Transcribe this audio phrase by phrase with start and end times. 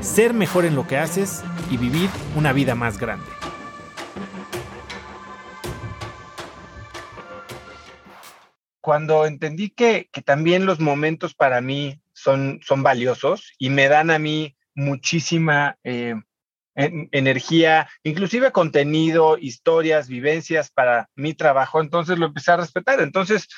[0.00, 3.26] ser mejor en lo que haces y vivir una vida más grande.
[8.80, 14.18] Cuando entendí que, también los momentos para mí son, son valiosos y me dan a
[14.18, 16.14] mí muchísima eh,
[16.78, 23.00] energía, inclusive contenido, historias, vivencias para mi trabajo, entonces lo empecé a respetar.
[23.00, 23.48] Entonces,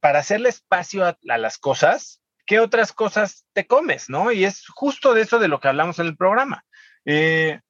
[0.00, 4.10] para hacerle espacio a, las cosas, ¿qué otras cosas te comes?
[4.10, 4.32] ¿No?
[4.32, 6.64] Y es justo de eso de lo que hablamos en el programa.
[7.04, 7.60] Eh,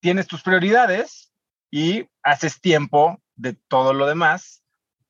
[0.00, 1.32] tienes tus prioridades
[1.70, 4.62] y haces tiempo de todo lo demás,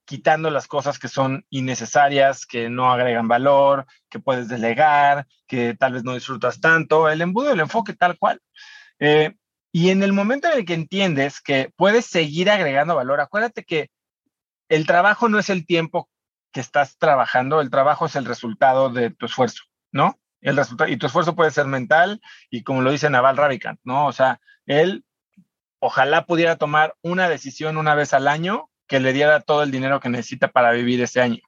[0.04, 5.94] quitando las cosas que son innecesarias, que no agregan valor, que puedes delegar, que tal
[5.94, 8.40] vez no disfrutas tanto, el embudo el enfoque tal cual.
[9.00, 9.34] Eh,
[9.72, 13.90] y en el momento en el que entiendes que puedes seguir agregando valor, acuérdate que
[14.68, 16.08] el trabajo no es el tiempo
[16.53, 20.19] que estás trabajando, el trabajo es el resultado de tu esfuerzo, ¿no?
[20.41, 24.06] El resultado, y tu esfuerzo puede ser mental y como lo dice Naval Ravikant, ¿no?
[24.06, 25.05] O sea, él
[25.78, 30.00] ojalá pudiera tomar una decisión una vez al año que le diera todo el dinero
[30.00, 31.42] que necesita para vivir ese año.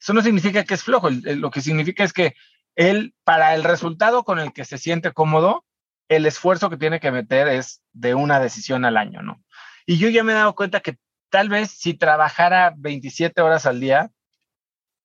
[0.00, 2.34] Eso no significa que es flojo, lo que significa es que
[2.76, 5.64] él, para el resultado con el que se siente cómodo,
[6.08, 9.42] el esfuerzo que tiene que meter es de una decisión al año, ¿no?
[9.84, 10.96] Y yo ya me he dado cuenta que
[11.28, 14.10] tal vez si trabajara 27 horas al día,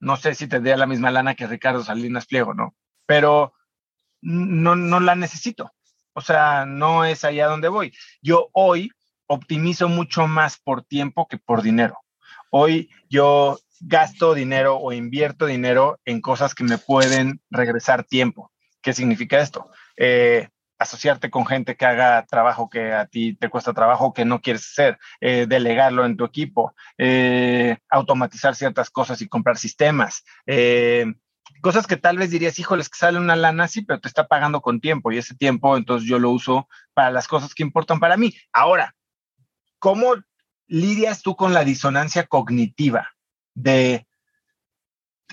[0.03, 2.75] no sé si tendría la misma lana que Ricardo Salinas Pliego, ¿no?
[3.05, 3.53] Pero
[4.21, 5.71] no, no la necesito.
[6.13, 7.93] O sea, no es allá donde voy.
[8.21, 8.91] Yo hoy
[9.27, 11.97] optimizo mucho más por tiempo que por dinero.
[12.49, 18.51] Hoy yo gasto dinero o invierto dinero en cosas que me pueden regresar tiempo.
[18.81, 19.69] ¿Qué significa esto?
[19.95, 24.41] Eh, asociarte con gente que haga trabajo que a ti te cuesta trabajo, que no
[24.41, 30.23] quieres hacer, eh, delegarlo en tu equipo, eh, automatizar ciertas cosas y comprar sistemas.
[30.45, 31.05] Eh,
[31.61, 34.61] cosas que tal vez dirías, híjoles, que sale una lana, sí, pero te está pagando
[34.61, 38.17] con tiempo y ese tiempo entonces yo lo uso para las cosas que importan para
[38.17, 38.33] mí.
[38.51, 38.95] Ahora,
[39.79, 40.15] ¿cómo
[40.67, 43.11] lidias tú con la disonancia cognitiva
[43.53, 44.07] de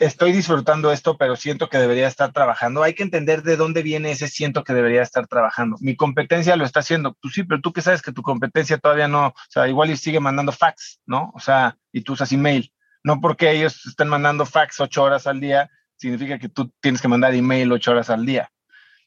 [0.00, 2.82] estoy disfrutando esto, pero siento que debería estar trabajando.
[2.82, 5.76] Hay que entender de dónde viene ese siento que debería estar trabajando.
[5.80, 7.16] Mi competencia lo está haciendo.
[7.20, 9.96] Pues sí, pero tú que sabes que tu competencia todavía no, o sea, igual y
[9.96, 11.30] sigue mandando fax, ¿no?
[11.34, 12.72] O sea, y tú usas email.
[13.04, 17.08] No porque ellos estén mandando fax ocho horas al día, significa que tú tienes que
[17.08, 18.50] mandar email ocho horas al día.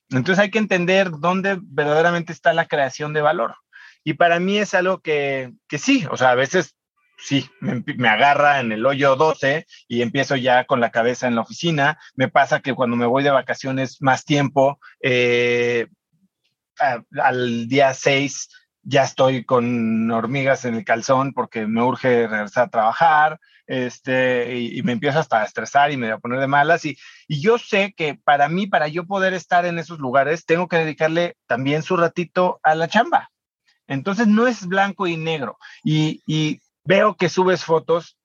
[0.09, 3.55] Entonces hay que entender dónde verdaderamente está la creación de valor.
[4.03, 6.75] Y para mí es algo que, que sí, o sea, a veces
[7.23, 11.41] sí, me, agarra en el hoyo 12 y empiezo ya con la cabeza en la
[11.41, 11.97] oficina.
[12.15, 15.87] Me pasa que cuando me voy de vacaciones más tiempo, eh,
[17.21, 18.49] al día 6
[18.81, 24.83] ya estoy con hormigas en el calzón porque me urge regresar a trabajar, este, y,
[24.83, 26.83] me empiezo hasta a estresar y me voy a poner de malas.
[26.83, 26.97] Y,
[27.29, 30.77] y, yo sé que para mí, para yo poder estar en esos lugares, tengo que
[30.77, 33.29] dedicarle también su ratito a la chamba.
[33.87, 35.57] Entonces no es blanco y negro.
[35.83, 38.17] Y, y veo que subes fotos,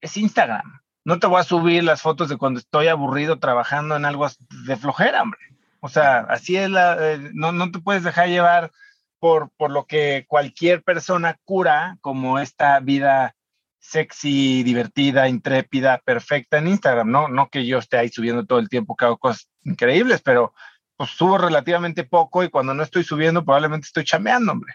[0.00, 0.80] es Instagram.
[1.04, 4.26] No te voy a subir las fotos de cuando estoy aburrido trabajando en algo
[4.66, 5.40] de flojera, hombre.
[5.80, 8.72] O sea, así es la, eh, no, no te puedes dejar llevar
[9.20, 13.36] por, por lo que cualquier persona cura como esta vida
[13.78, 17.28] sexy, divertida, intrépida, perfecta en Instagram, ¿no?
[17.28, 20.52] No que yo esté ahí subiendo todo el tiempo que hago cosas increíbles, pero
[20.96, 24.74] pues subo relativamente poco y cuando no estoy subiendo probablemente estoy chameando, hombre.